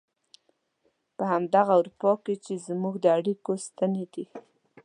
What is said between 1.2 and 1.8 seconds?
همدغه